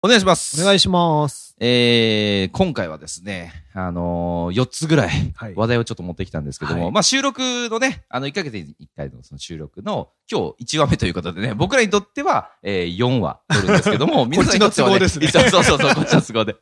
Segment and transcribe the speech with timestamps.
[0.00, 0.62] お願いします。
[0.62, 1.56] お願いします。
[1.58, 16.54] えー、今回はですね、あのー、4つぐらいはい話題をちょっと持ってきたんですけども、はいまあ収録のね、あの1ヶ月に1回のその収録の今日1話目ということでね、僕らにとっては、えー、4話撮るんですけども、 皆さんにとっては、ね、ですね そうそうそうそう、こっちの都合で。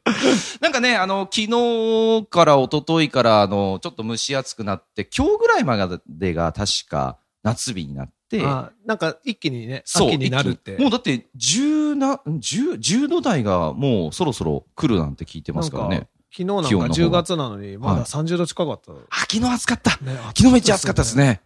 [0.62, 9.84] なんかね、あの、昨日から一昨日から、あの、ちょっと蒸し暑くなって、今日ぐらいまでが確か夏日になって、あなんか一気にね。
[9.86, 10.76] 秋になるって。
[10.78, 16.08] もうだって、10な、10、10度台がもうそろそろ来るなんて聞いてますからね。
[16.32, 18.92] 昨日なんか気温の方が10月なのに、まはいだ30度近かった。
[18.92, 18.96] あ、
[19.30, 19.90] 昨日暑かった。
[20.04, 21.16] ね昨日めっちゃ暑かったです。
[21.16, 21.40] ね。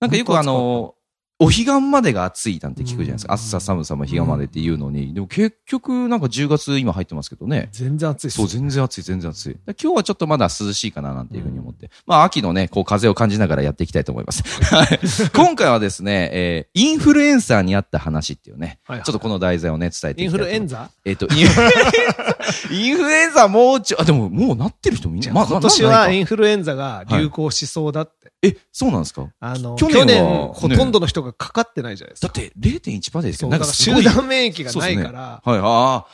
[0.00, 0.94] なんかよくあの、
[1.42, 3.32] お彼岸までが暑いなんて聞くじゃないですか。
[3.34, 5.14] うん暑さ寒さも彼岸までって言うのに。
[5.14, 7.70] でも結局なんか10月今入ってますけどね。
[7.72, 8.30] 全然暑い。
[8.30, 9.54] そう、全然暑い、全然暑い。
[9.54, 11.90] で今日はちょっとまだ涼しいかななんていうふうに思って。
[12.06, 14.42] まあ、秋のね、こう風を感じながらやっていきたいと思います。
[14.64, 15.00] はい。
[15.34, 20.72] 今回はですね、えー、インフルエンサーにあった話っていうね、ちょっとこの題材をね、伝えていインきたいと思います。
[20.74, 20.90] フルエンザ？
[21.04, 28.31] えっ、と、インフルエンザ、 インフルエンザもうちょ、あ、でももうなってる人みんな、まあ、今年はインフルエンザが流行しそうだって。
[28.42, 29.28] え、そうなんですか？
[29.40, 32.28] あの、去去年ほとんどの人がかかってないじゃないですか。
[32.28, 33.72] だって0.1%ですけど、そう、なんだか。
[33.72, 36.06] 集団免疫がないから、だかはい、あ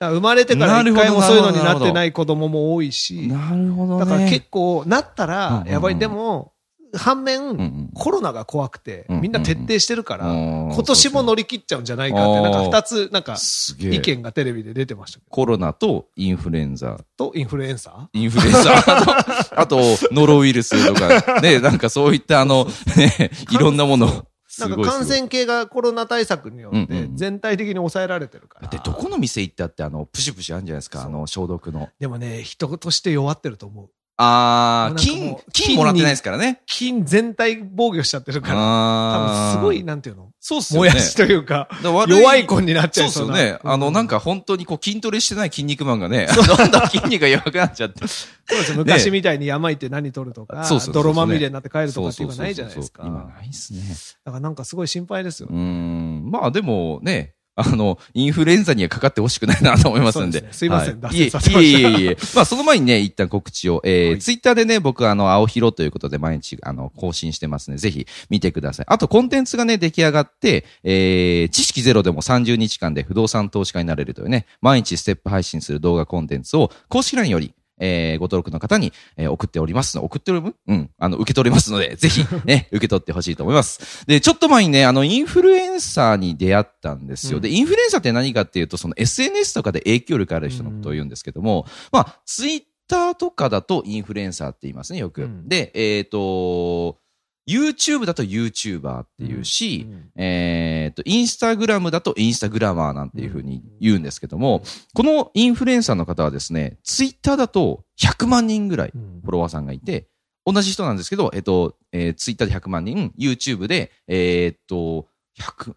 [0.00, 4.04] ら生まれてから一回もそういうのになってない子供も多いあ、し、なるほどね。
[4.06, 5.98] だから結構なったらやばい。
[5.98, 6.53] でも、
[6.96, 13.36] 反うんう面、んコロナが怖くて、みんな徹底してるから、うん今年も乗り切っちゃうんじゃないかって、なんか二つ、なんか。
[13.78, 15.20] 意見がテレビで出てました。
[15.28, 16.98] コロナとインフルエンザ。
[17.16, 18.18] と、インフルエンサー？
[18.18, 18.76] インフルエンザ。
[18.76, 19.78] あと、あと
[20.12, 22.66] ノロウイルスとか、ね、なんかそういったあの、
[22.96, 24.26] ね、いろんなもの。
[24.58, 28.68] なんか感染系がコロナ対策によってん全体的に抑えられてるから。
[28.68, 31.88] だってどこの店行ったってあの、プシュプシュあるんじゃないですか、あの、消毒の。
[31.98, 33.90] でもね、人として弱ってると思う。
[34.16, 36.62] あー、なんか金金もらってないですからね。
[36.66, 40.30] 菌全体防御しちゃってるから、多分すごい、なんていうの？
[40.40, 40.90] そうっすよね。
[40.90, 43.36] もやしというか、弱い子になっちゃそういそうな。
[43.36, 43.60] ですよね。
[43.64, 48.06] あの、なんか、か本当にこう筋トレしてない筋肉マンがね、どんどん筋肉が弱くなっちゃって。
[48.06, 53.02] そうですよ昔みたいに山行って何取るとか、泥まみれになって帰るとかっていうのがないじゃないですか。
[53.04, 53.80] 今ないっすね。
[54.24, 55.56] だからなんかすごい心配ですようー。
[55.56, 56.30] ん。
[56.30, 60.52] まあでもね、あの、インフルエンザにはかかってほしくないなと思いますんで。
[60.52, 62.16] すいませんはい、いえ脱線させましたいえいえいえ。
[62.34, 63.80] まあその前にね、一旦告知を。
[63.84, 67.76] えーはいツイッターでね、僕あの、青広ということで毎日、あの、更新してますね。
[67.76, 68.86] ぜひ見てください。
[68.88, 80.04] あとコンテンツがね、出来上がって、えー、知識ゼロでも30日間で不動産投資家になれるというね、毎日ステップ配信する動画コンテンツを公式 LINE より、えー、ご登録の方に、えー送っておりますの。
[80.04, 80.54] 送っておる？
[80.66, 80.90] うん。
[80.98, 84.06] あの、受け取りますので、 ぜひ、ね、受け取ってほしいと思います。
[84.06, 87.38] で、ちょっと前にね、あの、インフルエンサーに出会ったんですよ。
[87.38, 95.22] うんで、インフルエンサーって何かっていうと、その SNS とかで影響力ある人のことを言うんですけども、まあ、ツイッターとかだとインフルエンサーって言いますね、よく。
[95.22, 96.98] うんで、えっ、と、
[97.46, 104.62] YouTube だと YouTuber っていうし、うんえっ、と、インスタグラムだとインスタグラマーなんていうふうに言うんですけども、
[104.94, 109.20] このインフルエンサーの方はですね、ツイッターだと100万人ぐらいうん。
[109.22, 110.06] フォロワーさんがいて、
[110.46, 115.06] 同じ人なんですけど、えっと、えー、ツイッターで100万人、YouTube で、えーっと、
[115.38, 115.70] 100、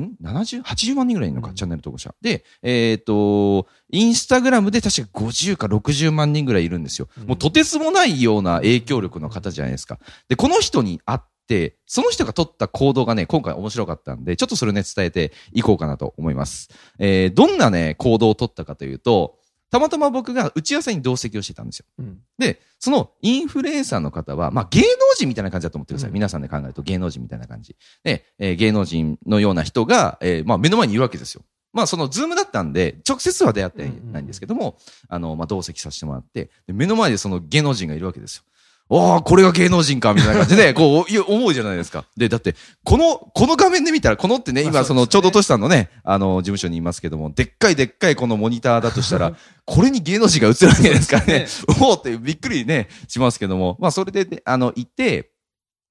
[0.00, 0.62] ん ?70?
[0.62, 2.14] 80万人ぐらいいるのか、うんチャンネル登録者。
[2.20, 7.08] で、えーっと、インスタグラムで確か50か60万人ぐらいいるんですよ。
[7.18, 9.98] うんもうとてつもないような影響力の方じゃないですか。
[10.28, 16.70] で、この人に会って、その人が取った行動がね、今回面白かったんで、ちょっとそれをね、伝えていこうかなと思います。
[16.98, 19.38] えー、どんなね、行動を取ったかというと、
[19.74, 21.86] たまたま僕が打ち合わせに同席をしてたんですよ。
[21.98, 24.86] うんで、そのインフルエンサーの方は、まあ芸能
[25.16, 26.10] 人みたいな感じだと思ってください。
[26.10, 27.74] うん皆さんで考えると芸能人みたいな感じ。
[28.04, 31.42] で、えー芸能人のような人が、えーまあ目の前にいるわけですよ。
[31.72, 34.76] まあそのズームだったんで、直接は出会ってないんですけども、
[35.08, 38.44] あの、まあ同席させてもらって、で目の前でその芸能人がいるわけですよ。
[38.90, 42.04] ああ、これが芸能人か、みたいな感じで、こう、思うじゃないですか。
[42.16, 42.54] で、だって、
[42.84, 49.34] この、この画面で見たら、このってね、今、まあその、ちょうどトシさんのね、あの、事務所にいますけども、でっかいでっかいこのモニターだとしたら、
[49.64, 51.46] これに芸能人が映るわけですからね、
[51.80, 55.30] おおってびっくりね、しますけども、まあ、それでね、あの、行って、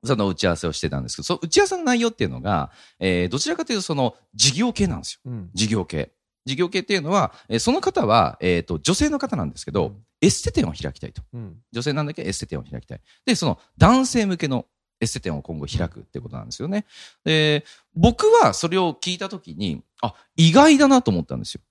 [0.06, 5.22] その打ち合わせをしてたんですけど、その打ち合わせの内容っていうのが、えー、どちらかというと、その、事業系なんですよ。
[5.26, 6.12] うん事業系。
[6.46, 11.22] 事業系っていうのは、えーその方は、えっ、と、女性の方なんですけど、うんエステ店を開きたいと。
[11.34, 13.02] うん女性なんだけどエステ店を開きたい。
[13.26, 14.66] で、その男性向けの
[15.02, 16.86] エステ店を今後開くってことなんですよね。
[17.26, 21.62] で、僕はそれを聞いたときに、あ、意外だなと思ったんですよ。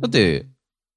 [0.00, 0.46] だって、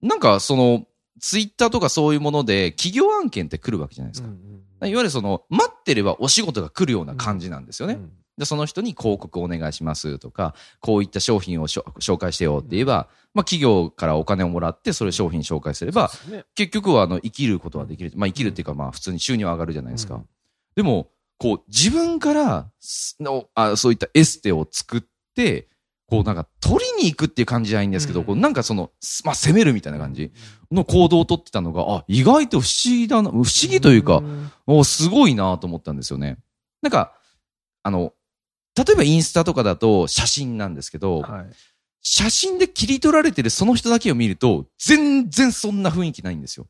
[0.01, 0.87] なんかその、
[1.19, 4.27] ツイッターとかそういうもので企業案件って来るわけじゃないですか。
[4.27, 7.93] うんいわゆるその、待ってればお仕事が来るような感じなんですよね。
[7.93, 16.43] うんで、その人に広告お願いしますとか、こういった商品を紹介してよって言えば、まあ企業からお金をもらって、それ商品紹介すれば、ね。
[16.55, 18.11] 結局はあの生きることはできる。
[18.15, 20.15] まあ生きるっていうかまあ普通に収入は上がるじゃないですか。
[20.15, 20.25] うん。
[20.75, 25.03] でも、こう自分からすのあそういったエステを作っ
[25.35, 25.67] て、
[26.07, 28.25] こうなんか取りに行くっていう感じじゃないんですけど、うん。
[28.25, 30.31] こうなんかその、すまあ攻めるみたいな感じ
[30.71, 34.51] の行動を取ってたのが、あ、意外と不思議だな、不思議というか、ん。
[34.65, 36.37] おすごいなと思ったんですよね。
[36.81, 37.13] なんか、
[37.83, 38.13] あの、
[38.75, 41.45] 例えばインスタとかだと写真なんですけど、はい
[42.03, 46.67] 写真で切り取られてるその人だけを見ると、全然そんな雰囲気ないんですよ。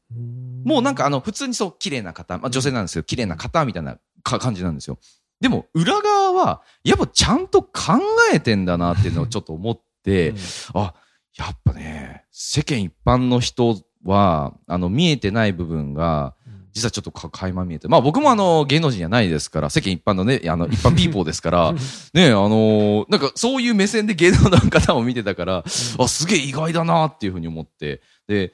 [0.64, 5.00] もうなんかあの、普通にそう、綺麗な方、まあ女性なんですけど、綺麗な方みたいなか感じなんですよ。
[5.42, 8.00] でも、裏側は、やっぱちゃんと考
[8.32, 10.38] えてんだなっていうのをちょっと思って、うん
[10.76, 10.94] あ、
[11.36, 16.36] やっぱね、世間一般の人は、あの、見えてない部分が、
[16.74, 17.88] 実はちょっとか垣間見えて。
[17.88, 21.74] まあ僕もあの、芸能人じゃないですから、世間一般のね、あの、一般ピーポーですから、
[22.14, 25.64] ね、あのーなんかそういう目線で芸能の方を見てたから、
[26.00, 28.02] あ、すげえ意外だなっていうふうに思って。
[28.28, 28.54] で、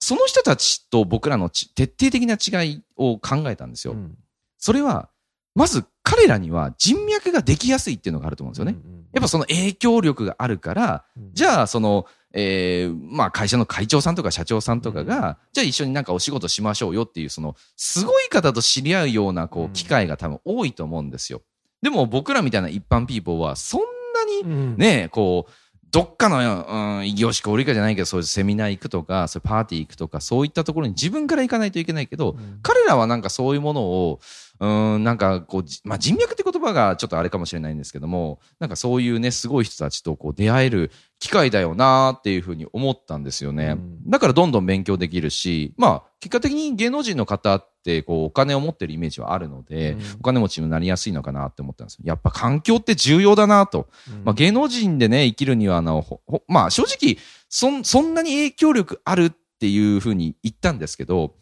[0.00, 3.94] その人たちと僕らのち徹底的な違いを考えたんですよ。
[3.94, 4.16] うん
[4.62, 5.08] それは、
[5.54, 8.78] まず彼らには人脈ができやすいっていうのがあると思うんですよね。
[9.12, 21.42] やっぱその影響力があるから、じあ、ゃあ、その、えーまあ会社の会長さんとか社長さんとかが、じゃあ一緒になんかお仕事しましょうよっていう、その、すごい方と知り合うような、こう機会が多分多いと思うんですよ。
[21.82, 23.80] でも僕らみたいな一般ピーポーは、そん
[24.14, 25.52] なにうん、ね、こう、
[25.90, 32.60] どっかの、うん、異業種交流会じゃないけど、そういうセミナー行くとか、そういうパーティー行くとか、そういったところに自分から行かないといけないけど、うん。
[32.62, 34.20] 彼らはなんかそういうものを、
[34.60, 43.70] うーん、なんかこう、じまあ、人脈って言葉がちょっとあれかもしれないんですけども、なんかそういうね、すごい人たちとこう出会える機会だよなーっていうふうに思ったんですよね。
[43.70, 52.02] うんだからどんどん勉強できるし、まあ、結果的に芸能人の方ってこう、お金を持ってるイメージはあるので、うんお金持ちになりやすいのかなって思ったんですよ。
[52.04, 53.88] やっぱ環境って重要だなと。
[54.24, 56.04] まあ、芸能人でね、生きるには、あの、
[56.48, 57.16] まあ、正直、
[57.48, 59.30] そん、そんなに影響力あるっ
[59.60, 61.34] ていうふうに言ったんですけど、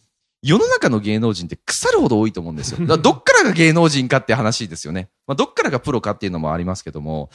[0.43, 2.87] 世の中の芸能人って腐るほど多いと思うんですよ。
[2.99, 5.11] どっからが芸能人かって話ですよね。
[5.27, 7.31] まあ、どっからがプロかっていうのもありますけども、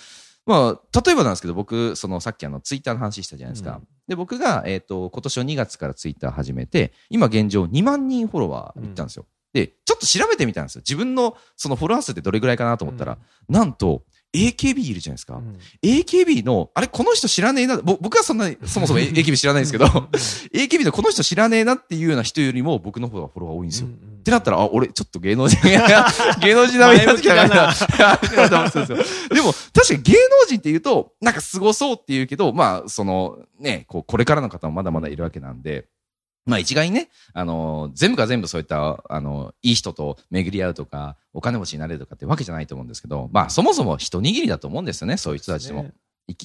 [0.46, 3.78] まあ、例えばなんですけど、僕、その、さっきあの、ツイッターの話したじゃないですか。
[3.78, 9.26] うんで、僕が、えっ、と、今年の2月からツイッター始めて、今現状2万人フォロワーいったんですよ。
[9.54, 10.82] で、ちょっと調べてみたんですよ。
[10.82, 13.18] 自分の、そのフォロワー数ってどれぐらいかなと思ったら、
[13.48, 14.04] なんと、
[14.34, 15.36] AKB いるじゃないですか。
[15.36, 23.88] うん AKB の、あれ、この人知らねえな、ぼ僕はそんなに、そもそも AKB 知らないんですけど、AKB のこの人知らねえなっていうような人よりも僕の方がフォロワー多いんですよ。
[23.88, 25.60] ってなったら、あ、俺、ちょっと芸能人、
[26.42, 27.72] 芸能人並みになってきたかな。
[27.72, 35.86] ってなってますよでも、確かに芸能人って言うと、なんか凄そうって言うけど、まあ、その、ね、こう、これからの方もまだまだいるわけなんで、
[36.46, 45.92] まあ一概にね、あの、全部が全部そういった、あの、いい人と巡り合うとか、お金持ちになれるとかってわけじゃないと思うんですけど、まあそもそも一握りだと思うんですよね、そういう人たちも。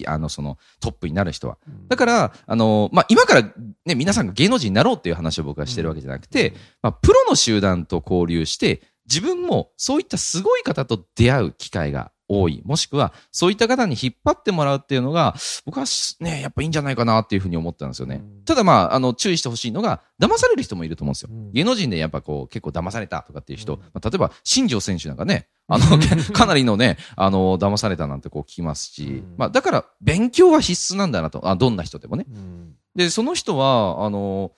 [0.07, 1.57] あの、その、トップになる人は。
[1.89, 3.43] だから、あの、まあ、今から
[3.87, 12.63] ね、皆さんが芸能人になろうっていう話を僕はしてるわけじゃなくて、まあ、プロの集団と交流して、自分もそういったすごい方と出会う機会が多い。
[12.65, 15.35] もしくは、そういった方に引っ張ってもらうっていうのが、
[15.65, 18.17] 僕はしね、やっぱいいんじゃないかなっていうふうに思ったんですよね。
[18.17, 21.29] うんただまあ、あの、注意してほしいのが、騙される人もいると思うんですよ。
[21.31, 25.85] うん芸能人でやっぱこう、結構騙されたとかっていう人、うんまあ、例えば、新庄選手なんかね、あの、
[26.33, 32.27] かなりのね、あの、騙されたなんてこう聞きますし、うんまあ、だから、勉強は必須なんだなと、あどんな人でもね。
[32.29, 34.53] うんで、その人は、あの、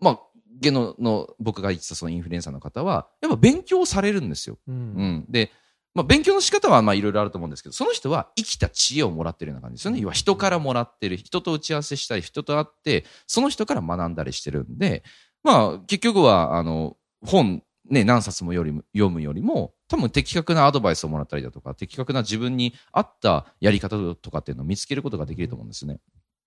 [0.00, 0.20] まあ、
[0.60, 4.56] 芸能の、僕が言ってたそのインフルエンサーの方は、やっぱ勉強されるんですよ。
[4.66, 5.24] ううんん。
[5.28, 5.50] で、
[5.94, 10.00] まあ、勉強の仕方はまあいろいろあると思うんですけど、その人は生きた知恵をもらってるような感じですよね。
[10.00, 15.02] 要は人からもらってる、人と打ち合わせしたり、人と会って、その人から学んだりしてるんで、
[15.42, 25.98] まあ、結局は、あの、本、ね、何冊もよりも読むよりも、多分的確なアドバイスをもらったりだとか、的確な自分に合ったやり方とかっていうのを見つけることができると思うんですね。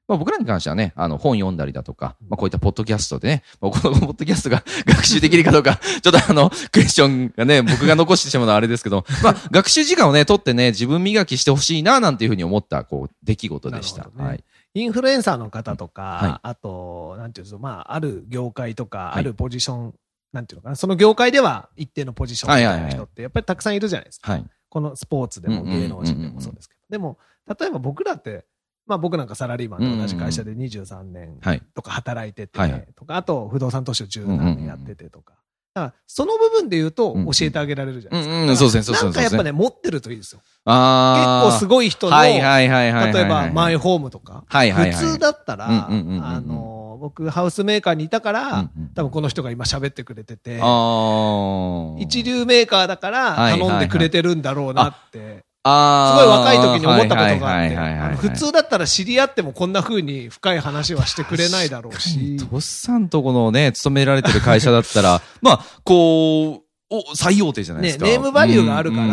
[0.07, 14.03] まあ、僕らに関してはね、あの、本読んだりだとか、まあ、こういったポッドキャストでね、まあ、このポッドキャストが 学習できるかどうか、 ちょっとあの、クエスチョンがね、僕が残してしまうのはあれですけど、まあ、学習時間をね、取ってね、自分磨きしてほしいな、なんていうふうに思った、こう、出来事でした。
[14.03, 14.43] ねはい。
[14.75, 19.93] インフルエンサーの方とか、はいあと、なんていうんですか、まあ、ある業界とか、いあるポジション、
[20.33, 24.33] なんていうのかな、その業界では一定のポジションみたいな人って、やっぱりたくさんいるじゃないですか。
[24.33, 24.45] はい。
[24.69, 26.81] このスポーツでもうんうんうんうん芸能人でもそうですけど。
[26.89, 27.17] でも、
[27.59, 28.45] 例えば僕らって、
[28.85, 31.61] まあ僕なんかサラリーマンと同じ会社で23年はい。
[31.73, 32.59] とか働いてて、
[32.95, 35.33] とか、あと不動産投資を10何年やっててとか。
[35.73, 38.35] だからその部分で言うと教えてあげられるじゃないですか。
[38.35, 40.39] うんうんそうですねそうですねなんかやっぱね、持ってるといいですよ。
[40.39, 43.13] 結あ構すごい人の、はいはいはい。
[43.13, 44.91] 例えばマイホームとか、はいはいはい。
[44.93, 45.89] 普通だったら、あ
[46.41, 50.61] の、僕、ハウスメーカーにいたから、多分この人が今喋ってくれてて、一
[52.23, 68.05] 流メーカーだからはい頼んでくれてるんだろうなって、すあーごい若い時に思ったことがあって、普通だったら知り合ってもこんな風に深い話はしてくれないだろうし、トスさんとこのね、勤められてる会社だったら、 まあ、こう、お、最大手じゃないでね、すか。
[68.05, 69.07] ネームバリューがあるから、う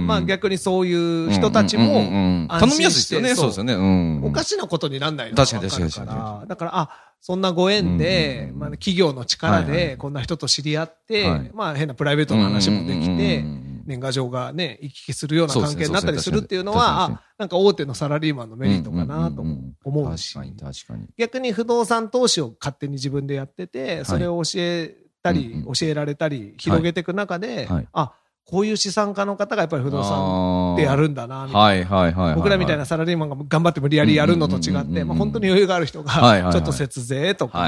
[0.00, 0.94] んまあ逆にそうい
[1.26, 3.34] う人たちも頼みやすいですよね。
[3.34, 3.46] そう。
[3.48, 3.74] ですよね。
[3.74, 4.24] うん。
[4.24, 11.50] おかしなことになんないのが確かに確かに確かだから、あ、そんなご縁で、まあ企業の力でこんな人と知り合って、はい。
[11.52, 13.44] まあ変なプライベートの話もできて、
[13.88, 21.06] 年賀状がね、行き来するような関係になったりするっていうのは、あ、なんか大手のサラリーマンのメリットかなとも思うし確かに確かに。
[21.16, 27.88] 逆に不動産投資を勝手に自分でやってて、それを教えたり、教えられたり、広げていく中で、はい。
[27.94, 28.12] あ、
[28.50, 32.34] こういう資産家の方がやっぱり不動産ってやるんだな、みたいな。
[32.34, 37.58] 僕らみたいなサラリーマンが頑張って無理やりやるのと違って、まあ本当に余裕がある人が、ちょっと節税とか。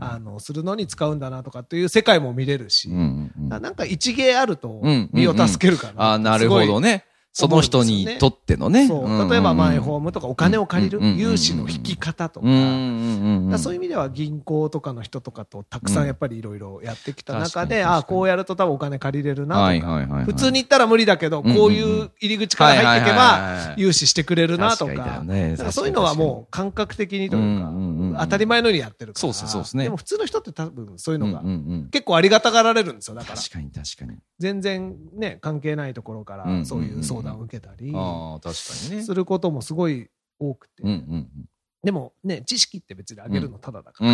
[0.00, 6.14] あの、するのに使うんだなとかっていう世界も見れるしなんか一芸あるとうん身を助けるかな。
[6.14, 7.04] あーなるほどね。
[7.38, 8.88] その人にとってのね。
[8.88, 12.46] 例えばマイホームムとかお金を借りる融資の引き方とか、
[13.58, 20.24] そういう意味では銀行とかの人とかとたくさんやっぱりいろいろやってきた中で、ああ、こうやると多分お金借りれるなはいとか。
[20.24, 29.32] 普通に言ったら無理だけど、こういう入り口から入っていけば融資してくれるなと確かそういうのはもう感覚的にというか、当たり前のようにやってるから。
[29.32, 31.42] そうですねでも普通の人って多分そういうのが
[31.90, 33.16] 結構ありがたがられるんですよ。
[33.16, 33.36] だから。
[33.36, 34.18] 確かに確かに。
[34.38, 39.02] 全然ね、関係ないところからそういう相談を受けたりああ、確かにね。
[39.02, 40.84] することもすごい多くて
[41.84, 44.04] でもね、知識って別にあげるのただだか。
[44.04, 44.10] ら、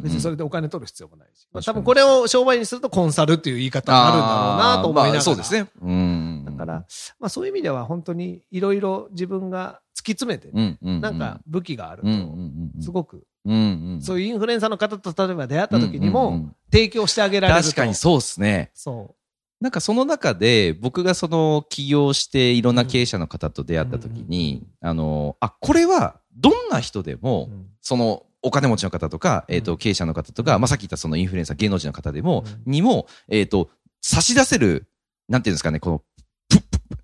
[0.00, 1.48] 別にそれでお金取る必要もないし。
[1.52, 5.20] まあ多分これを商売にするとコンサルっていう言い方になるんだろうなと思いながら。
[5.22, 5.68] そうですね。
[5.82, 6.44] うん。
[6.44, 6.84] だから、
[7.18, 10.52] まあそういう意味では本当にいろいろ自分が突き詰めて。
[10.82, 12.72] なんか武器があると、うん。
[12.80, 13.26] すごく。
[13.44, 17.66] そういうインフルエンサーの方と例えば出会った時にも提供してあげられると。
[17.70, 18.70] 確かにそうですね。
[18.72, 19.16] そ
[19.60, 27.18] なんかその中で、僕がその起業していろんな経営者の方と出会った時に、あの、あ、これはどんな人でう。
[27.22, 27.66] もう、ん。
[27.80, 33.70] そのお金持ちの方とか、えっ、と、うん経営者の方とか、まあ、さっき言ったそのインフルエンサー、芸能人の方でも、うにも、えっ、と、
[34.02, 34.86] 差し出せる、
[35.28, 36.02] なんていうんですかね、この、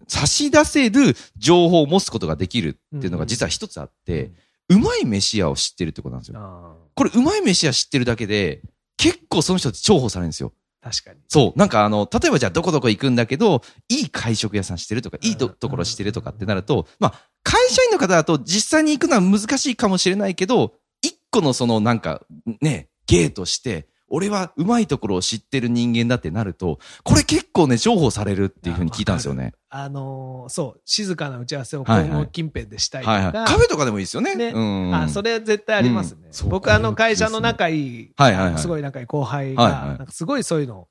[0.06, 4.30] 差し出せる情報を持つことができるっていうのが実は一つあって、
[4.68, 6.38] うまい飯屋を知ってるってことなんですよ。
[6.38, 8.62] あこれ、うまい飯屋知ってるだけで、
[8.96, 10.52] 結構その人って重宝されるんですよ。
[10.82, 11.20] ー確かに。
[11.28, 11.58] そう。
[11.58, 22.22] なんかあの、例えばじゃあどこどこ行くんだけど、いい会食屋さんしてるとか、いいところしてるとかってなると、まあ、会社員の方だと実際に行くのは難しいかもしれないけど、一個のそのなんか、
[22.60, 29.54] ね、芸として、俺はうまいところを知ってる人間だってなると、これ結構ね、重宝されるっていうふうに聞いたんですよね。
[29.70, 33.12] あのーそう、静かな打ち合わせをこはいはいの近辺でしたいとか。
[33.12, 33.32] はいはい。
[33.32, 34.34] カフェとかでもいいですよね。
[34.34, 34.94] ねうん。
[34.94, 36.48] あ、それ絶対ありますねうん。
[36.50, 40.88] 僕あの会社の仲いい、はいはいはいすごい仲いい後輩が、はいはいなんかすごいそういうのを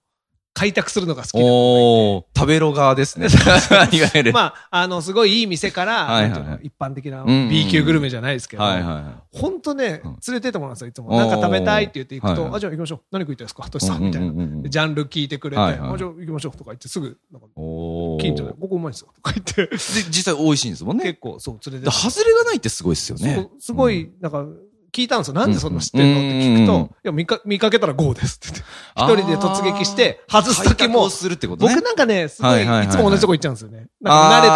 [0.54, 3.28] 開拓するのが好きな子おー、食べろ側ですね。
[3.92, 4.34] いわゆる。
[4.34, 11.16] まあ、あの、すごいいい店から、はいはいなんてい一般的な B 級グルメじゃないですけど、はいはいはほんとねうん、連れてってもらうんですよ、いつも。
[11.16, 13.02] なんか食べたいって言って行くと、はいはいあ、じゃあ行きましょう。
[13.12, 13.70] 何食いたいですか？
[13.70, 13.82] トい。
[13.82, 14.70] シさん、みたいな。
[14.70, 19.08] ジャンル聞いてくれて、はいはいあ、じゃあ行きましょうとか言って、すぐ、なんか、近所で、ここうまいですよ。
[19.16, 19.78] とか言って、で、
[20.10, 21.06] 実際美味しいんですもんね。
[21.06, 23.48] 結構、そう、連れて外れがないってすごいですよね。
[23.60, 24.46] すごい、なんか、
[24.92, 25.34] 聞いたんですよ。
[25.34, 26.20] なんでそんな知ってんの？
[26.20, 28.62] って聞くと、うんいや、見か、見かけたら GO ですって
[28.96, 29.24] 言って。
[29.24, 31.76] 一人で突撃して、外す時もするってことね。
[31.76, 33.88] 僕なんかね、すごい、はいつも同じとこ行っちゃうんですよね。
[34.02, 34.56] なんか慣れた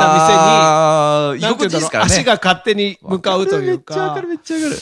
[1.33, 2.03] 店に、なんていうんだ。
[2.03, 4.75] 足が勝手に向かうというかめっちゃわかる、めっちゃわかる。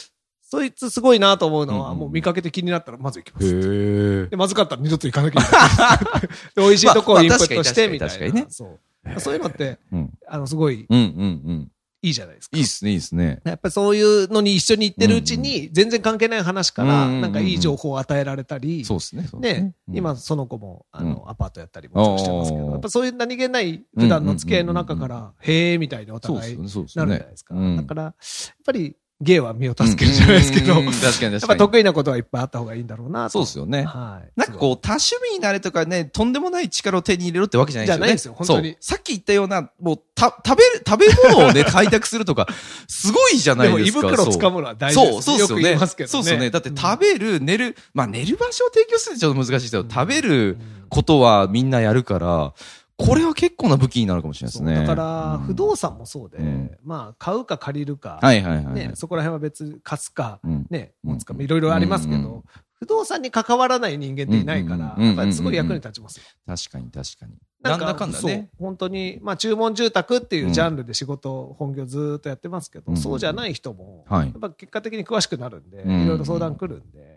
[0.54, 3.48] そいつすごいなと思うのは、もう見かけて気になったらまず行きます。
[3.48, 6.22] へで、まずかったら二度と行かなきゃいけない。
[6.56, 8.46] で、美味しいとこをインプットして、みたいな。
[8.50, 9.20] そう。
[9.20, 11.72] そういうのって、うんあの、すごいうんうんうん。
[12.04, 12.64] いいじゃないですかいい。
[12.64, 13.40] っすね、いいっすね。
[13.46, 19.26] やっぱりそういうのに一緒に行ってるうちに、全然関係ない話から、なんかいい情報を与えられたり、そうっすね。
[19.40, 26.64] ね、うん今その子も、あの、うアパートやったりもしてますけど、やっぱそういう何気ない普段の付き合いの中から、へーみたいにお互いな。
[26.64, 27.56] るじゃないですか。
[27.56, 28.14] うんだから、やっ
[28.66, 31.36] ぱり、芸は身を助けるじゃないですけど、確かに確かに。
[31.38, 33.30] っぱ得意なことはいっぱいあった方がいいんだろうなと。
[33.30, 33.84] そうっすよね。
[33.84, 34.32] はい。
[34.36, 37.98] なんかこう、多趣味になれとかね、とんでもない力を手に入れろってわけじゃないですよね。
[37.98, 42.48] じゃないんですよ本当にさっき言ったような、もう、た、食べる、食べ物をね、開拓するとか、
[42.88, 44.08] すごいじゃなでも胃いですか。
[44.10, 45.72] 袋そう掴むのは大事ですそう、そうっすよね。
[45.74, 46.12] いますけどね。
[46.12, 46.50] そうっすよね。
[46.50, 50.58] だってうん食べる、寝る、まあ寝る場所を提供するってちょっと難しいですけど、食べる
[50.90, 52.54] ことはみんなやるから、
[52.98, 54.76] これは結構な武器になるかもしれないですね。
[54.76, 58.20] だから、うん不動産もそうで、うんまあ、買うか借りるか。
[58.24, 62.44] ね、そこら辺は別、貸すか、うんね、うん持つか、いろいろありますけど、うんうん
[62.84, 66.24] 不動産に関わらない人間っていないから、やっぱりすごい役に立ちますよ。
[66.46, 67.32] 確かに確かに。
[67.62, 68.50] なんだかんだね。
[68.60, 77.13] 本当に、まあ、注文住宅っていうジャンルで仕事、本業ずーっとやってますけど、うんそうじゃない人も、はいやっぱ結果的に詳しくなるんで、うんいろいろ相談来るんで、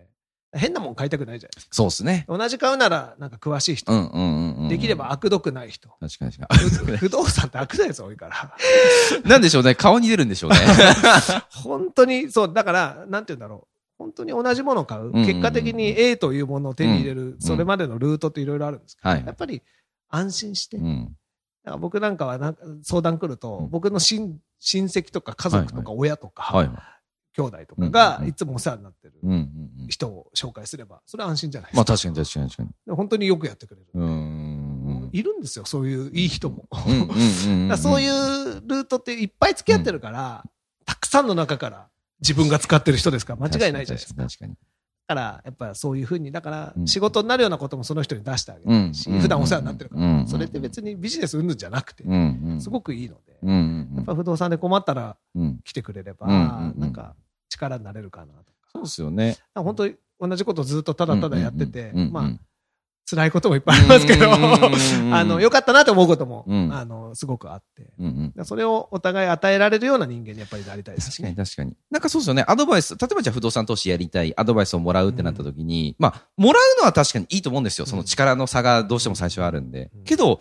[0.56, 2.24] 変なもん買いたくないじゃないですそうですね。
[2.28, 2.36] か。
[2.36, 4.68] 同じ買うなら、なんか詳しい人、うんうんうんうん。
[4.68, 5.12] できれば。
[5.12, 5.88] 悪毒ない人。
[6.00, 6.96] 確かに確かに。
[6.98, 8.56] 不動産って悪なやつ多いから。
[9.28, 9.74] なんでしょうね。
[9.74, 10.58] 顔に出るんでしょうね。
[11.50, 13.76] 本当に、そう、だから、なんて言うんだろう。
[13.98, 15.12] 本当に同じものを買う。
[15.12, 19.62] 結果的に A というものを手に入れうんる、それまでのルートっていろいろあるんですけど、はいやっぱり
[20.10, 20.78] 安心して。
[20.78, 21.80] だうん。
[21.80, 26.70] 僕なんかはなんか相談来ると、うん僕の親親戚とか家族とか親とか、はい。
[27.36, 29.36] 兄弟とかうんがうんいつもお世話になってるうんうん
[29.82, 29.88] うん。
[29.88, 31.76] 人を紹介すれば、それは安心じゃないですか。
[31.78, 32.68] まあ確かに確かに確かに。
[32.86, 33.86] で本当によくやってくれる。
[35.12, 36.66] いるんですよ、そういういい人も。
[37.76, 40.44] そういうルートっていっぱい付き合ってるから、
[40.84, 41.88] たくさんの中から
[42.20, 44.22] 自分が使ってる人ですから間違いないじゃないですか。
[44.22, 44.54] だ確かに。
[45.08, 52.60] から、やっぱそういうふうに、だからうん仕事になるようなこともその人に出してあげうんるし、普段お世話になってるかうんら、それって別にビジネスうんぬんじゃなくて、うんうん。
[52.60, 55.60] すごくいいので、うんうんうんやっぱ不動産で困ったらうん。
[55.64, 57.14] 来てくれれば、うんうんうんなんか
[57.56, 58.52] 力になれるかなと。
[58.72, 59.36] そうですよね。
[59.54, 62.30] 本当に同じことずっとただただやってて、まあ、
[63.08, 68.44] 辛いこともいっぱいありますけど、あの、良かったなと思うことも、うんあの、すごくあって、うんうん。
[68.44, 71.76] それをお互い与えられるような人間にやっぱりなりたいですし確かに確かに。
[71.90, 72.44] なんかそうですよね。
[72.48, 77.86] アドバイス、例えばじゃあ不動産投資やりたい、アドバイスをもらうってなった時に、まあ、もらうのは確かにいいと思うんですよ。
[77.86, 79.90] その力の差がどうしても最初はあるんで。
[79.94, 80.40] うんけど、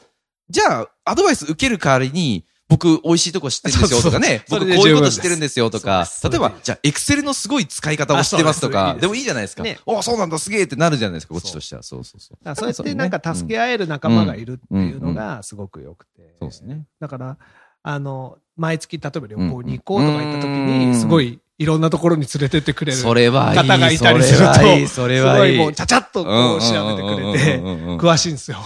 [0.49, 4.43] じゃあ、アドバイス受ける代わりに、僕、美味しいとこ知ってるんですよとかね。
[4.47, 8.93] そうそう僕、こういうこと知ってるんですよとか例えば、じゃあ、エクセルのすごい使い方を知ってますとか。
[8.93, 9.79] ですでもいいじゃないですかね。
[9.85, 11.83] おそうなんだ、すげえってなるじゃないですか、こっちとしては。
[11.83, 12.55] そうそうそう。
[12.55, 16.35] そうやってなんか助けけ合える仲間がいるっていうのがすごく良くて。
[16.39, 16.83] そうですね。
[16.99, 17.37] だから、
[17.83, 23.01] あの、毎月例えば旅行に行こうとか言った時うんに、すごいいろんなところに連れてってくれる。
[23.01, 24.53] 方がいたりすると、
[24.87, 25.01] す。
[25.01, 27.59] ごいもうちゃちゃっとこう調べてくれて、
[27.97, 28.57] 詳しいんですよ。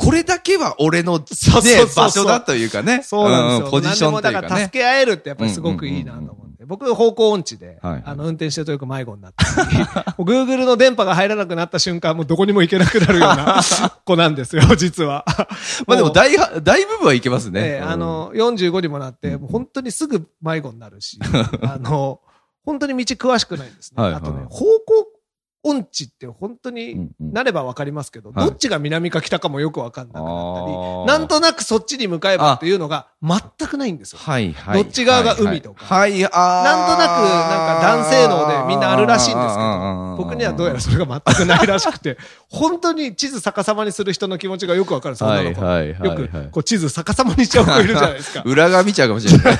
[0.00, 3.02] これだけは俺の、ねそうそうそう場所だというかね。
[3.02, 3.70] そうなんですよ。
[3.70, 4.64] ポジションという何でもだからかね。
[4.64, 6.64] 助け合えるってやっぱりすごくいいなと思って。
[6.66, 9.76] 僕、方向音痴で、はいあの、運転してるとよく迷子になったり、
[10.22, 13.60] Google の電波が入らなくなった瞬間、もうどこにも行けなくなるような
[14.04, 15.24] 子なんですよ、実は。
[15.86, 17.60] まあでもう大は、大部分はいけますね。
[17.60, 21.18] ええあの、45にもなって、もう本当にすぐ迷子になるし、
[21.62, 22.20] あの、
[22.64, 24.02] 本当に道詳しくないんですね。
[24.02, 25.09] はいはいあとね、方向
[25.62, 27.10] 音痴って本当うんにうん。
[27.32, 28.46] なればわかりますけど、はい。
[28.46, 31.00] どっちが南か北かもよくわかんなくなったあー。
[31.02, 34.18] り、なんとなくそっちに向かえばっていうのが全くないんですよ。
[34.20, 34.82] はいはい。
[34.82, 35.84] どっち側が海とか。
[35.84, 36.22] はい、はい。
[36.22, 36.32] なんと
[36.96, 42.16] なく、なんか男性能でみんなあるらしいんですけど、僕にはどうやらそれが全くないらしくて、
[42.48, 45.60] 本当に地図逆さまにする人の気持ちがよくわかるんですよ、女の子。
[45.62, 46.28] はいはいはいよはい。
[46.46, 48.42] く、こう地図逆さまにしちゃう子いるじゃないですか。
[48.46, 49.58] 裏側見ちゃうかもしれない。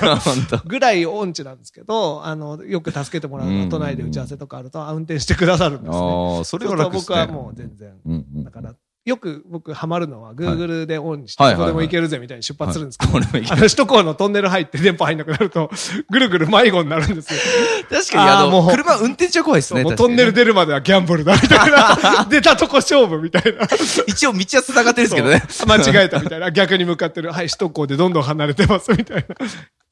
[0.66, 6.07] ぐらい音痴なんですけど、あの、よく助けてもらうの都内で打ち合わせとかあると、あ運転してくださるんですね。
[6.07, 6.92] ああ、それは楽。
[6.92, 7.94] 僕はもう全然。
[8.07, 8.44] うんうん。
[8.44, 8.74] だから、
[9.07, 15.70] よく僕ハマるのは、Google でオンにして、はいどこでも行けるぜみたいに出発するんですけど、これもいけあの、首都高のトンネル入って電波入んなくなると、
[16.11, 17.40] ぐるぐる迷子になるんですよ。
[17.88, 19.85] 確かに、あの、もう車運転中は怖いですね。
[19.85, 22.26] もうトンネル出るまではギャンブルだみたいな。
[22.29, 23.66] 出たとこ勝負みたいな。
[24.07, 25.42] 一応道は繋がってるんですけどね。
[25.66, 26.50] 間違えたみたいな。
[26.50, 27.33] 逆に向かってる。
[27.33, 29.35] はい、首都高でどんどん離れてますみたいな。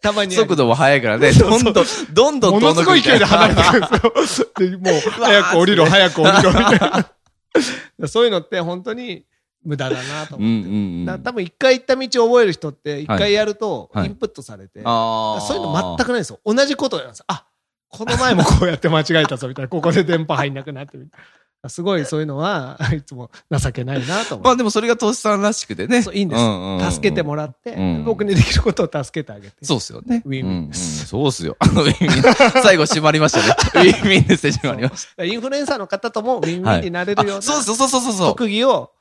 [0.03, 0.35] たまに。
[0.35, 1.75] 速度も速いからね、どんどん、
[2.13, 4.49] どんどんものすごい勢いで離れてくるんですよ。
[4.57, 6.79] で、もう、 早く降りろ、早く降りろ、みたい
[8.01, 8.09] な。
[8.09, 9.25] そう いうのって本当に
[9.65, 10.69] 無駄だなとうん思って。
[10.69, 11.05] うんうん。
[11.05, 15.41] だから多分一回行った道を覚える人って、一回やるとはいインプットされて、ああ。
[15.41, 16.41] そういうの全くないんですよ。
[16.45, 17.25] 同じことをやるんですよ。
[17.29, 17.45] あ、
[17.89, 19.69] この前もこうやって間違えたぞ、みたいな。
[19.69, 21.27] ここで電波入んなくなってみたいな。
[21.68, 24.59] すごいそういうのは、 いつも情けないなと思まあって。
[24.59, 26.03] でもそれがトシさんらしくてね。
[26.03, 29.57] そういいんですうんうんうん助けてもらって、うん僕にできることを助けてあげて。
[29.64, 30.23] そうっすよね。
[30.25, 31.57] ウィンウィンうんうんそうっすよ。
[31.59, 32.62] あの、ウィンウィン。
[32.62, 33.88] 最後締まりましたね。
[33.90, 35.09] ウィンウィンですね、締まりました。
[35.21, 38.29] インフルエンサーの方ともウィンウィンになれるような、あそうそうそうそうそう。
[38.29, 38.92] 特技を、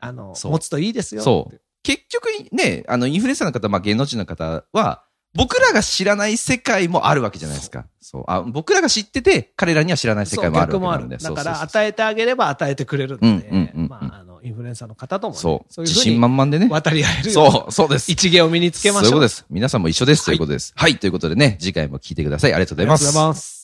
[0.00, 1.22] あの、持つといいですよ。
[1.22, 1.60] そう。
[1.82, 5.02] 結局ね、あの、インフルエンサーの方、まあ芸能人の方は、
[5.34, 7.86] 僕らが知らない世界もあるわけじゃないですか。
[8.00, 8.24] そう。
[8.26, 11.04] あ、僕らが知ってて、彼らには知らない世界もある逆もある。
[11.04, 11.42] わけなんで。
[11.42, 15.72] だから、与えてあげれば与えてくれるので、うんうんうんうんまあ、あの、インフルエンサーの方ともね、そう。
[15.72, 16.68] そう自信満々でね。
[16.68, 18.12] 渡り合えるそう、そうです。
[18.12, 19.08] 一芸を身につけましょう。
[19.08, 19.46] そういうことです。
[19.48, 20.26] 皆さんも一緒です。
[20.26, 20.74] ということです。
[20.76, 20.98] はい。
[20.98, 22.52] ということでね、次回も聞いてください。
[22.52, 23.02] ありがとうございます。
[23.06, 23.62] ありがとうございます。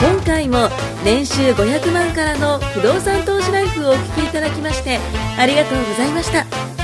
[0.00, 0.68] 今回も
[1.02, 4.98] 年収500万からの不動産投資ライフをお聞きいただきまして
[5.38, 6.83] ありがとうございました